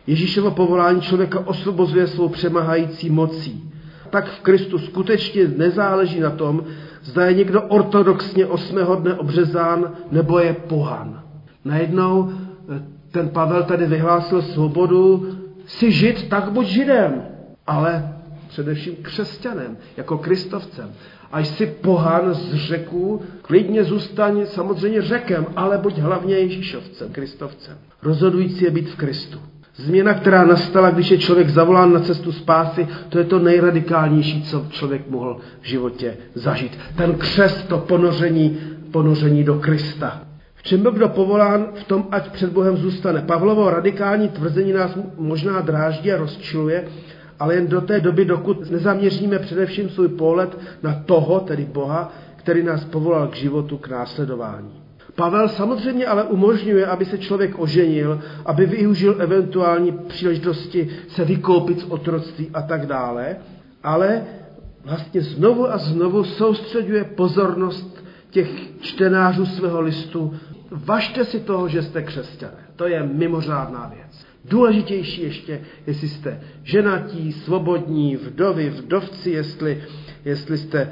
[0.07, 3.71] Ježíšovo povolání člověka osvobozuje svou přemahající mocí.
[4.09, 6.63] Tak v Kristu skutečně nezáleží na tom,
[7.05, 11.23] zda je někdo ortodoxně osmého dne obřezán, nebo je pohan.
[11.65, 17.21] Najednou eh, ten Pavel tady vyhlásil svobodu, si žid, tak buď židem,
[17.67, 18.15] ale
[18.47, 20.91] především křesťanem, jako kristovcem.
[21.31, 27.77] A jsi pohan z řeků, klidně zůstaň samozřejmě řekem, ale buď hlavně Ježíšovcem, kristovcem.
[28.03, 29.39] Rozhodující je být v Kristu.
[29.77, 34.65] Změna, která nastala, když je člověk zavolán na cestu spásy, to je to nejradikálnější, co
[34.69, 36.77] člověk mohl v životě zažít.
[36.97, 38.57] Ten křest, to ponoření,
[38.91, 40.21] ponoření do Krista.
[40.55, 43.21] V čem byl kdo povolán, v tom, ať před Bohem zůstane.
[43.21, 46.83] Pavlovo radikální tvrzení nás možná dráždí a rozčiluje,
[47.39, 52.63] ale jen do té doby, dokud nezaměříme především svůj pohled na toho, tedy Boha, který
[52.63, 54.84] nás povolal k životu, k následování.
[55.15, 61.83] Pavel samozřejmě ale umožňuje, aby se člověk oženil, aby využil eventuální příležitosti se vykoupit z
[61.83, 63.35] otroctví a tak dále,
[63.83, 64.23] ale
[64.83, 68.49] vlastně znovu a znovu soustředuje pozornost těch
[68.79, 70.33] čtenářů svého listu.
[70.71, 72.57] Važte si toho, že jste křesťané.
[72.75, 74.25] To je mimořádná věc.
[74.45, 79.83] Důležitější ještě, jestli jste ženatí, svobodní, vdovy, vdovci, jestli,
[80.25, 80.91] jestli jste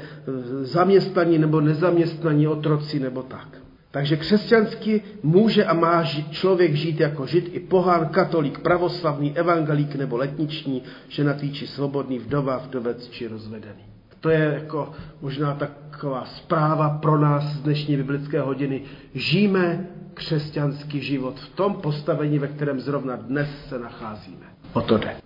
[0.60, 3.63] zaměstnaní nebo nezaměstnaní, otroci nebo tak.
[3.94, 9.94] Takže křesťansky může a má žít, člověk žít jako žid i pohán, katolík, pravoslavný, evangelík
[9.94, 13.84] nebo letniční, ženatý či svobodný, vdova, vdovec či rozvedený.
[14.20, 18.82] To je jako možná taková zpráva pro nás z dnešní biblické hodiny.
[19.14, 24.46] Žijeme křesťanský život v tom postavení, ve kterém zrovna dnes se nacházíme.
[24.72, 25.16] O to jde.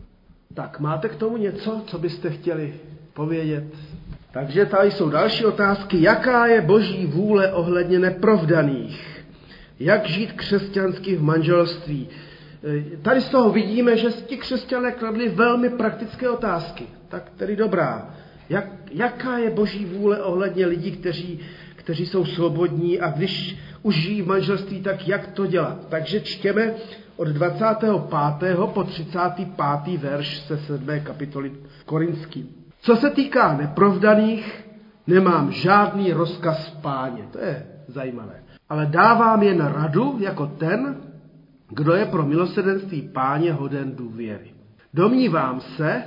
[0.55, 2.75] Tak máte k tomu něco, co byste chtěli
[3.15, 3.65] povědět?
[4.33, 6.03] Takže tady jsou další otázky.
[6.03, 9.25] Jaká je boží vůle ohledně neprovdaných?
[9.81, 12.09] Jak žít křesťansky v manželství?
[12.65, 16.87] E, tady z toho vidíme, že ti křesťané kladli velmi praktické otázky.
[17.09, 18.15] Tak tedy dobrá.
[18.49, 21.41] Jak, jaká je boží vůle ohledně lidí, kteří,
[21.77, 25.89] kteří jsou svobodní a když už žijí v manželství, tak jak to dělat?
[25.89, 26.75] Takže čtěme
[27.17, 28.57] od 25.
[28.75, 29.99] po 35.
[29.99, 31.01] verš se 7.
[31.05, 31.53] kapitoly
[31.85, 32.58] Korinský.
[32.89, 34.67] Co se týká neprovdaných,
[35.07, 37.29] nemám žádný rozkaz páně.
[37.33, 38.43] To je zajímavé.
[38.69, 40.97] Ale dávám jen radu jako ten,
[41.69, 44.51] kdo je pro milosrdenství páně hoden důvěry.
[44.95, 46.03] Domnívám se,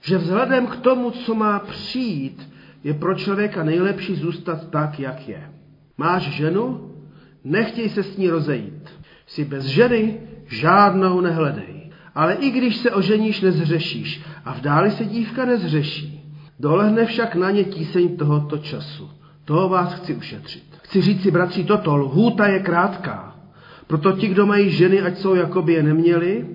[0.00, 2.52] že vzhledem k tomu, co má přijít,
[2.84, 5.50] je pro člověka nejlepší zůstat tak, jak je.
[5.98, 6.90] Máš ženu?
[7.44, 8.90] Nechtěj se s ní rozejít.
[9.26, 10.20] Jsi bez ženy?
[10.46, 11.71] Žádnou nehledej.
[12.14, 16.22] Ale i když se oženíš, nezřešíš a v dáli se dívka nezřeší.
[16.60, 19.10] Dolehne však na ně tíseň tohoto času.
[19.44, 20.62] Toho vás chci ušetřit.
[20.82, 23.36] Chci říct si, bratři, toto, lhůta je krátká.
[23.86, 26.46] Proto ti, kdo mají ženy, ať jsou, jako by je neměli,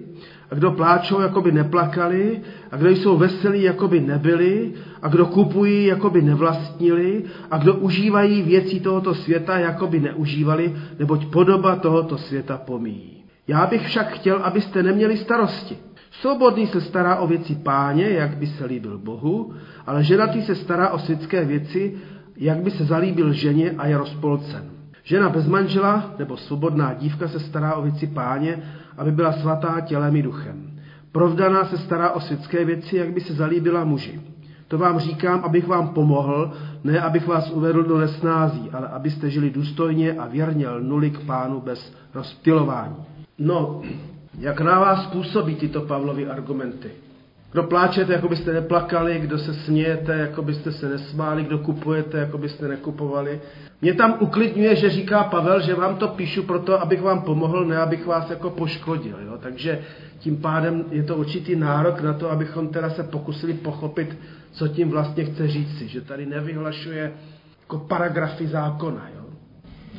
[0.51, 2.41] a kdo pláčou, jako by neplakali,
[2.71, 7.75] a kdo jsou veselí, jako by nebyli, a kdo kupují, jako by nevlastnili, a kdo
[7.75, 13.16] užívají věcí tohoto světa, jako by neužívali, neboť podoba tohoto světa pomíjí.
[13.47, 15.77] Já bych však chtěl, abyste neměli starosti.
[16.11, 19.53] Svobodný se stará o věci páně, jak by se líbil Bohu,
[19.85, 21.97] ale ženatý se stará o světské věci,
[22.37, 24.63] jak by se zalíbil ženě a je rozpolcen.
[25.03, 28.63] Žena bez manžela nebo svobodná dívka se stará o věci páně,
[28.97, 30.79] aby byla svatá tělem i duchem.
[31.11, 34.21] Provdaná se stará o světské věci, jak by se zalíbila muži.
[34.67, 36.51] To vám říkám, abych vám pomohl,
[36.83, 41.61] ne abych vás uvedl do nesnází, ale abyste žili důstojně a věrně lnuli k pánu
[41.61, 43.06] bez rozptilování.
[43.39, 43.81] No,
[44.39, 46.91] jak na vás působí tyto Pavlovy argumenty?
[47.51, 52.37] Kdo pláčete, jako byste neplakali, kdo se smějete, jako byste se nesmáli, kdo kupujete, jako
[52.37, 53.41] byste nekupovali.
[53.81, 57.77] Mě tam uklidňuje, že říká Pavel, že vám to píšu proto, abych vám pomohl, ne
[57.77, 59.17] abych vás jako poškodil.
[59.25, 59.37] Jo?
[59.41, 59.81] Takže
[60.19, 64.17] tím pádem je to určitý nárok na to, abychom teda se pokusili pochopit,
[64.51, 65.87] co tím vlastně chce říci.
[65.87, 67.13] Že tady nevyhlašuje
[67.61, 69.09] jako paragrafy zákona.
[69.15, 69.16] Jo?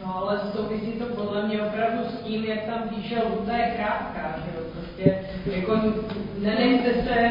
[0.07, 4.39] No ale souvisí to podle mě opravdu s tím, jak tam píše, lhuta je krátká,
[4.45, 4.65] že jo?
[4.73, 5.81] Prostě jako
[6.39, 7.31] nenechte se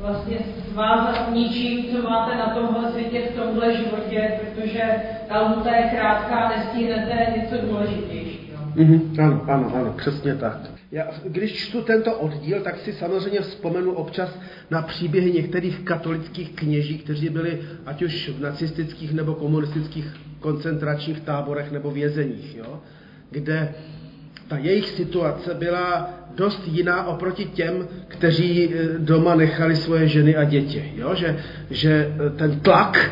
[0.00, 0.36] vlastně
[0.72, 4.82] svázat ničím, co máte na tomhle světě v tomhle životě, protože
[5.28, 8.58] ta lhuta je krátká, nestihnete něco důležitějšího.
[8.76, 10.58] Mm-hmm, ano, ano, ano, přesně tak.
[10.92, 14.38] Já, když čtu tento oddíl, tak si samozřejmě vzpomenu občas
[14.70, 21.72] na příběhy některých katolických kněží, kteří byli ať už v nacistických nebo komunistických koncentračních táborech
[21.72, 22.80] nebo vězeních, jo?
[23.30, 23.74] kde
[24.48, 30.44] ta jejich situace byla dost jiná oproti těm, kteří e, doma nechali svoje ženy a
[30.44, 30.92] děti.
[30.96, 31.14] Jo?
[31.14, 31.36] Že,
[31.70, 33.10] že e, ten tlak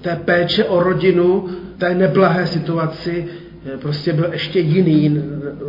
[0.00, 3.28] té péče o rodinu, té neblahé situaci
[3.74, 5.22] e, prostě byl ještě jiný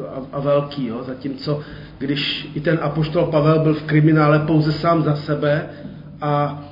[0.09, 0.87] a, a velký.
[0.87, 1.03] Jo?
[1.03, 1.63] Zatímco
[1.97, 5.69] když i ten apoštol Pavel byl v kriminále pouze sám za sebe
[6.21, 6.63] a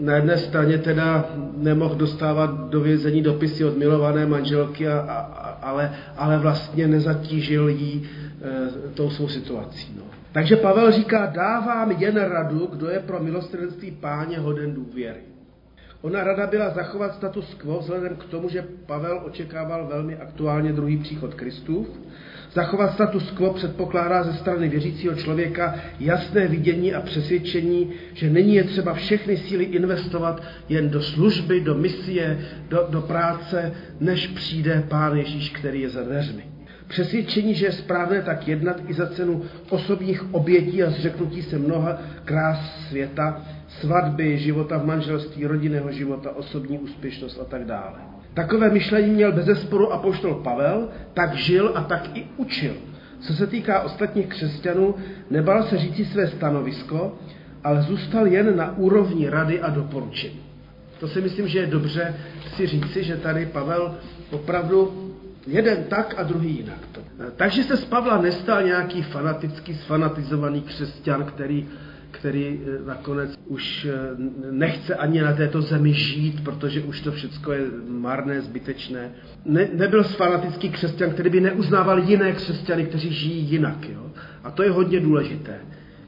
[0.00, 1.24] na jedné straně teda
[1.56, 8.08] nemohl dostávat do vězení dopisy od milované manželky, a, a, ale, ale vlastně nezatížil jí
[8.88, 9.94] e, tou svou situací.
[9.96, 10.02] No.
[10.32, 15.20] Takže Pavel říká, dávám jen radu, kdo je pro milostrenství páně hoden důvěry.
[16.02, 20.96] Ona rada byla zachovat status quo vzhledem k tomu, že Pavel očekával velmi aktuálně druhý
[20.96, 21.88] příchod Kristův
[22.56, 28.64] Zachovat status quo předpokládá ze strany věřícího člověka jasné vidění a přesvědčení, že není je
[28.64, 32.38] třeba všechny síly investovat jen do služby, do misie,
[32.68, 36.44] do, do práce, než přijde Pán Ježíš, který je za dveřmi.
[36.88, 41.98] Přesvědčení, že je správné tak jednat i za cenu osobních obětí a zřeknutí se mnoha
[42.24, 48.15] krás světa, svatby, života v manželství, rodinného života, osobní úspěšnost a tak dále.
[48.36, 52.74] Takové myšlení měl bez sporu apoštol Pavel, tak žil a tak i učil.
[53.20, 54.94] Co se týká ostatních křesťanů,
[55.30, 57.18] nebal se říci své stanovisko,
[57.64, 60.40] ale zůstal jen na úrovni rady a doporučení.
[61.00, 62.14] To si myslím, že je dobře
[62.56, 63.94] si říci, že tady Pavel
[64.30, 65.12] opravdu
[65.46, 66.78] jeden tak a druhý jinak.
[67.36, 71.68] Takže se z Pavla nestal nějaký fanatický, sfanatizovaný křesťan, který
[72.18, 73.96] který eh, nakonec už eh,
[74.50, 79.10] nechce ani na této zemi žít, protože už to všechno je marné, zbytečné.
[79.44, 83.88] Ne, nebyl fanatický křesťan, který by neuznával jiné křesťany, kteří žijí jinak.
[83.88, 84.10] Jo?
[84.44, 85.54] A to je hodně důležité.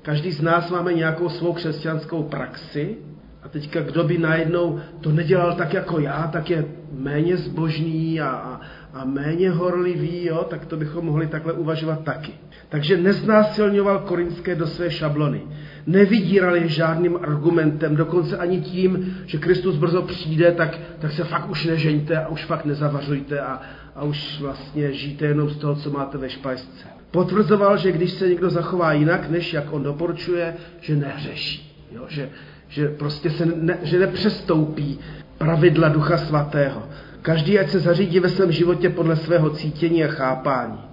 [0.02, 2.96] Každý z nás máme nějakou svou křesťanskou praxi
[3.42, 8.28] a teďka kdo by najednou to nedělal tak jako já, tak je méně zbožný a,
[8.28, 8.60] a,
[8.92, 10.46] a méně horlivý, jo?
[10.50, 12.32] tak to bychom mohli takhle uvažovat taky.
[12.68, 15.42] Takže neznásilňoval korinské do své šablony
[15.88, 21.50] nevydíral je žádným argumentem, dokonce ani tím, že Kristus brzo přijde, tak, tak se fakt
[21.50, 23.60] už nežeňte a už fakt nezavařujte a,
[23.96, 26.86] a už vlastně žijte jenom z toho, co máte ve špajsce.
[27.10, 31.86] Potvrzoval, že když se někdo zachová jinak, než jak on doporučuje, že nehřeší.
[31.92, 32.04] Jo?
[32.08, 32.28] Že,
[32.68, 34.98] že prostě se ne, že nepřestoupí
[35.38, 36.82] pravidla Ducha Svatého.
[37.22, 40.87] Každý, ať se zařídí ve svém životě podle svého cítění a chápání.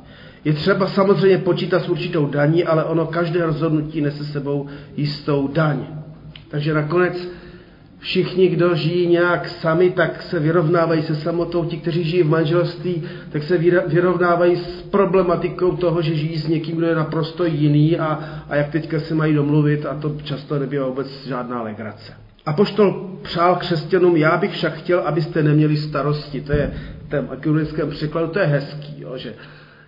[0.46, 4.68] Je třeba samozřejmě počítat s určitou daní, ale ono každé rozhodnutí nese sebou
[4.98, 5.86] jistou daň.
[6.48, 7.30] Takže nakonec
[8.00, 11.66] všichni, kdo žijí nějak sami, tak se vyrovnávají se samotou.
[11.66, 16.78] Ti, kteří žijí v manželství, tak se vyrovnávají s problematikou toho, že žijí s někým,
[16.78, 18.20] kdo je naprosto jiný a,
[18.50, 22.14] a jak teďka se mají domluvit a to často nebývá vůbec žádná legrace.
[22.46, 26.42] A poštol přál křesťanům, já bych však chtěl, abyste neměli starosti.
[26.42, 26.74] To je
[27.08, 29.34] v tom akademickém překladu, to je hezký, jo, že,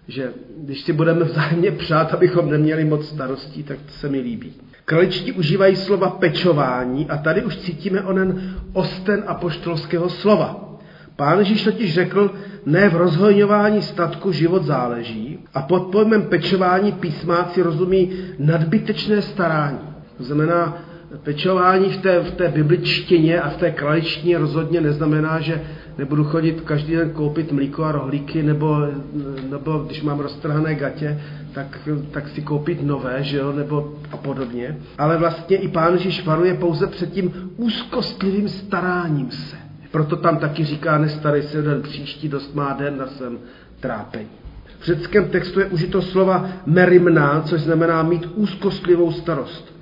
[0.08, 4.54] že když si budeme vzájemně přát, abychom neměli moc starostí, tak to se mi líbí.
[4.86, 10.80] Kraličtí užívají slova pečování a tady už cítíme onen osten apoštolského slova.
[11.16, 12.34] Pán Ježíš totiž řekl,
[12.66, 19.80] ne v rozhojňování statku život záleží a pod pojmem pečování písmáci rozumí nadbytečné starání.
[20.18, 20.78] To znamená,
[21.24, 25.62] pečování v té, v té bibličtině a v té kraličtině rozhodně neznamená, že
[25.98, 28.88] nebudu chodit každý den koupit mlíko a rohlíky, nebo,
[29.50, 31.22] nebo když mám roztrhané gatě,
[31.54, 34.78] tak, tak si koupit nové, že jo, nebo a podobně.
[34.98, 39.56] Ale vlastně i pán Ježíš varuje pouze před tím úzkostlivým staráním se.
[39.92, 43.38] Proto tam taky říká, nestarej se den příští, dost má den na svém
[43.80, 44.30] trápení.
[44.80, 49.77] V řeckém textu je užito slova merimná, což znamená mít úzkostlivou starost.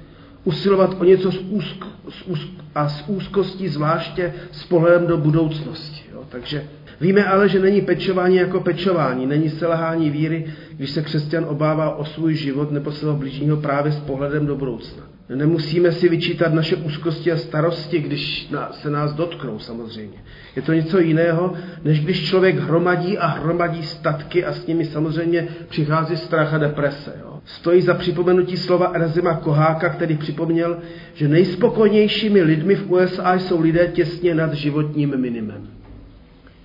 [0.46, 6.02] Usilovat o něco z úzk, z úzk, a z úzkostí zvláště s pohledem do budoucnosti.
[6.14, 6.24] Jo.
[6.30, 6.68] Takže
[7.02, 12.06] Víme ale, že není pečování jako pečování, není selhání víry, když se křesťan obává o
[12.06, 15.04] svůj život nebo svého blížního právě s pohledem do budoucna.
[15.30, 20.18] Nemusíme si vyčítat naše úzkosti a starosti, když se nás dotknou samozřejmě.
[20.56, 21.54] Je to něco jiného,
[21.84, 27.14] než když člověk hromadí a hromadí statky a s nimi samozřejmě přichází strach a deprese.
[27.22, 27.40] Jo.
[27.46, 30.78] Stojí za připomenutí slova Erzima Koháka, který připomněl,
[31.14, 35.68] že nejspokojnějšími lidmi v USA jsou lidé těsně nad životním minimem.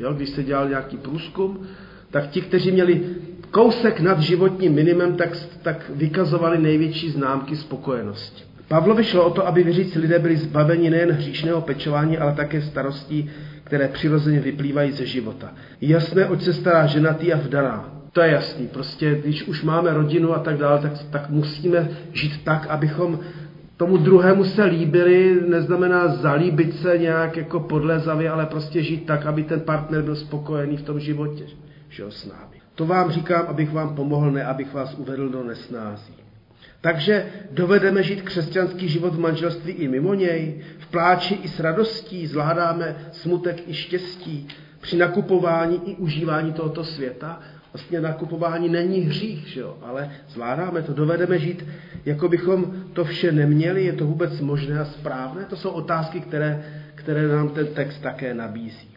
[0.00, 1.66] Jo, když se dělal nějaký průzkum,
[2.11, 3.00] tak ti, kteří měli
[3.50, 8.49] kousek nad životním minimem, tak, tak vykazovali největší známky spokojenosti.
[8.71, 13.31] Pavlovi šlo o to, aby věřící lidé byli zbaveni nejen hříšného pečování, ale také starostí,
[13.64, 15.53] které přirozeně vyplývají ze života.
[15.81, 17.93] Jasné, oč se stará ženatý a vdaná.
[18.12, 18.68] To je jasný.
[18.68, 23.18] Prostě, když už máme rodinu a tak dále, tak, tak musíme žít tak, abychom
[23.77, 29.43] tomu druhému se líbili, neznamená zalíbit se nějak jako podlezavě, ale prostě žít tak, aby
[29.43, 31.45] ten partner byl spokojený v tom životě,
[31.89, 32.57] že s námi.
[32.75, 36.20] To vám říkám, abych vám pomohl, ne abych vás uvedl do nesnází.
[36.81, 42.26] Takže dovedeme žít křesťanský život v manželství i mimo něj, v pláči i s radostí,
[42.26, 44.49] zvládáme smutek i štěstí,
[44.81, 47.41] při nakupování i užívání tohoto světa
[47.72, 49.78] Vlastně nakupování není hřích, že jo?
[49.83, 51.64] ale zvládáme to, dovedeme žít,
[52.05, 55.45] jako bychom to vše neměli, je to vůbec možné a správné?
[55.45, 56.64] To jsou otázky, které,
[56.95, 58.89] které nám ten text také nabízí.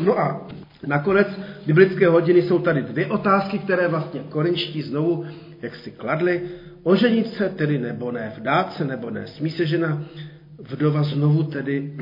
[0.00, 0.48] No a
[0.86, 1.28] nakonec
[1.66, 5.26] biblické hodiny jsou tady dvě otázky, které vlastně korinští znovu
[5.62, 6.42] jak si kladli.
[6.82, 9.26] Oženit se tedy nebo ne, vdát se nebo ne.
[9.26, 10.02] Smí se žena
[10.58, 11.92] vdova znovu tedy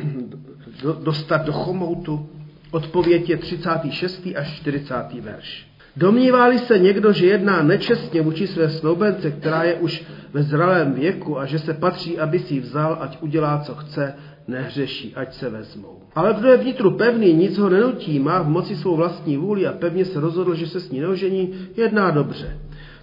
[1.03, 2.29] dostat do chomoutu?
[2.71, 4.29] Odpověď je 36.
[4.37, 4.95] až 40.
[5.21, 5.67] verš.
[5.97, 11.39] Domnívali se někdo, že jedná nečestně vůči své snoubence, která je už ve zralém věku
[11.39, 14.15] a že se patří, aby si ji vzal, ať udělá, co chce,
[14.49, 15.99] nehřeší, ať se vezmou.
[16.15, 19.73] Ale kdo je vnitru pevný, nic ho nenutí, má v moci svou vlastní vůli a
[19.73, 22.59] pevně se rozhodl, že se s ní neožení, jedná dobře.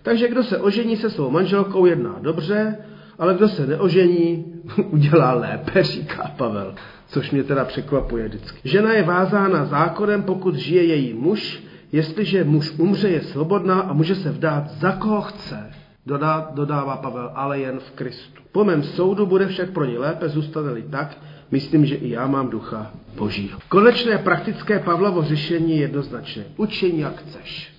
[0.08, 2.78] Takže kdo se ožení se svou manželkou, jedná dobře,
[3.20, 4.46] ale kdo se neožení,
[4.92, 6.76] udělá lépe, říká Pavel,
[7.08, 8.60] což mě teda překvapuje vždycky.
[8.64, 14.16] Žena je vázána zákonem, pokud žije její muž, Jestliže muž umře, je svobodná a může
[14.16, 15.72] se vdát za koho chce,
[16.06, 18.42] dodá, dodává Pavel, ale jen v Kristu.
[18.52, 21.18] Po mém soudu bude však pro ně lépe, zůstane-li tak,
[21.52, 23.60] myslím, že i já mám ducha božího.
[23.70, 26.44] Konečné praktické Pavlovo řešení je jednoznačné.
[26.58, 27.74] Učení, jak chceš.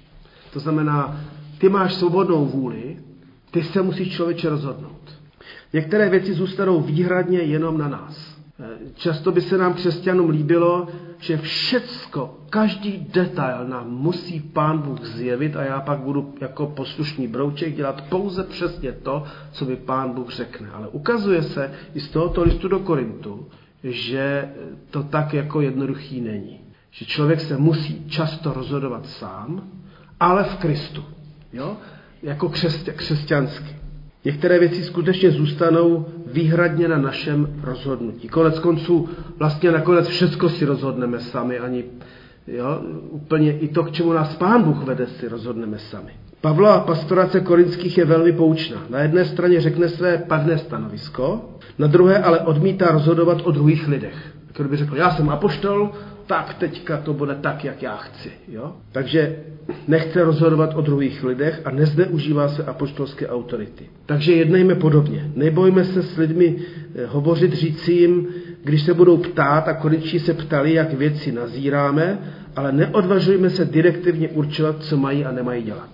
[0.52, 1.20] To znamená,
[1.58, 2.96] ty máš svobodnou vůli,
[3.50, 5.18] ty se musíš člověče rozhodnout.
[5.72, 8.38] Některé věci zůstanou výhradně jenom na nás.
[8.94, 10.88] Často by se nám křesťanům líbilo,
[11.18, 17.28] že všecko, každý detail nám musí Pán Bůh zjevit a já pak budu jako poslušný
[17.28, 20.70] brouček dělat pouze přesně to, co mi Pán Bůh řekne.
[20.70, 23.46] Ale ukazuje se i z tohoto listu do Korintu,
[23.84, 24.48] že
[24.90, 26.60] to tak jako jednoduchý není.
[26.90, 29.62] Že člověk se musí často rozhodovat sám,
[30.20, 31.04] ale v Kristu.
[31.52, 31.76] Jo?
[32.22, 33.76] Jako křesťa, křesťansky.
[34.24, 38.28] Některé věci skutečně zůstanou výhradně na našem rozhodnutí.
[38.28, 41.84] Konec konců vlastně nakonec všechno si rozhodneme sami, ani
[42.48, 42.80] Jo?
[43.10, 46.12] Úplně i to, k čemu nás Pán Bůh vede, si rozhodneme sami.
[46.40, 48.86] Pavla pastorace korinských je velmi poučná.
[48.90, 54.34] Na jedné straně řekne své pevné stanovisko, na druhé ale odmítá rozhodovat o druhých lidech.
[54.56, 55.90] Kdyby řekl, já jsem apoštol,
[56.26, 58.30] tak teďka to bude tak, jak já chci.
[58.48, 58.72] Jo?
[58.92, 59.36] Takže
[59.88, 63.84] nechce rozhodovat o druhých lidech a nezneužívá se apoštolské autority.
[64.06, 65.30] Takže jednejme podobně.
[65.34, 68.28] Nebojme se s lidmi eh, hovořit, říci jim,
[68.64, 72.18] když se budou ptát a konečně se ptali, jak věci nazíráme,
[72.56, 75.90] ale neodvažujme se direktivně určovat, co mají a nemají dělat.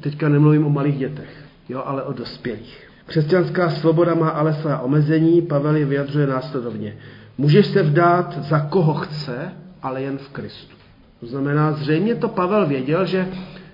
[0.00, 2.88] Teďka nemluvím o malých dětech, jo, ale o dospělých.
[3.06, 6.96] Křesťanská svoboda má ale svá omezení, Pavel je vyjadřuje následovně.
[7.38, 10.76] Můžeš se vdát za koho chce, ale jen v Kristu.
[11.20, 13.28] To znamená, zřejmě to Pavel věděl, že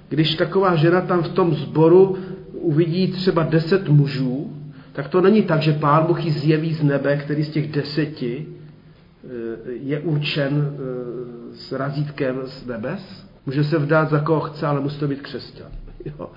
[0.08, 2.16] když taková žena tam v tom sboru
[2.52, 4.52] uvidí třeba deset mužů,
[4.92, 8.46] tak to není tak, že pán Bůh ji zjeví z nebe, který z těch deseti
[8.46, 9.28] eh,
[9.66, 13.26] je určen eh, s razítkem z nebes.
[13.46, 15.68] Může se vdát za koho chce, ale musí to být křesťan.
[16.04, 16.30] Jo.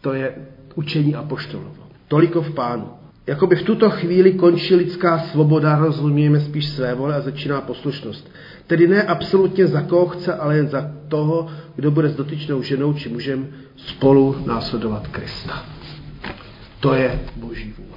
[0.00, 0.34] To je
[0.74, 1.82] učení apoštolovo.
[2.08, 3.01] Toliko v pánu.
[3.26, 8.30] Jakoby v tuto chvíli končí lidská svoboda, rozumíme spíš své vole a začíná poslušnost.
[8.66, 12.92] Tedy ne absolutně za koho chce, ale jen za toho, kdo bude s dotyčnou ženou
[12.92, 15.64] či mužem spolu následovat Krista.
[16.80, 17.91] To je Boží vůle.